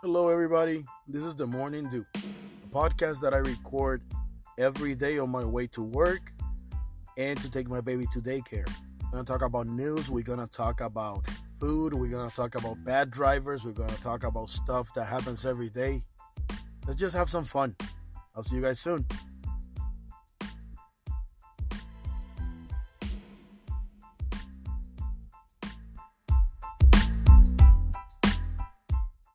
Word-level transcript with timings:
Hello, 0.00 0.28
everybody. 0.28 0.84
This 1.08 1.24
is 1.24 1.34
the 1.34 1.44
Morning 1.44 1.88
Dew, 1.88 2.06
a 2.14 2.72
podcast 2.72 3.20
that 3.20 3.34
I 3.34 3.38
record 3.38 4.00
every 4.56 4.94
day 4.94 5.18
on 5.18 5.28
my 5.28 5.44
way 5.44 5.66
to 5.68 5.82
work 5.82 6.32
and 7.16 7.36
to 7.40 7.50
take 7.50 7.68
my 7.68 7.80
baby 7.80 8.06
to 8.12 8.20
daycare. 8.20 8.64
We're 9.02 9.10
gonna 9.10 9.24
talk 9.24 9.42
about 9.42 9.66
news. 9.66 10.08
We're 10.08 10.22
gonna 10.22 10.46
talk 10.46 10.82
about 10.82 11.26
food. 11.58 11.94
We're 11.94 12.12
gonna 12.12 12.30
talk 12.30 12.54
about 12.54 12.76
bad 12.84 13.10
drivers. 13.10 13.64
We're 13.64 13.72
gonna 13.72 13.92
talk 13.94 14.22
about 14.22 14.50
stuff 14.50 14.94
that 14.94 15.06
happens 15.06 15.44
every 15.44 15.68
day. 15.68 16.04
Let's 16.86 17.00
just 17.00 17.16
have 17.16 17.28
some 17.28 17.44
fun. 17.44 17.74
I'll 18.36 18.44
see 18.44 18.54
you 18.54 18.62
guys 18.62 18.78
soon. 18.78 19.04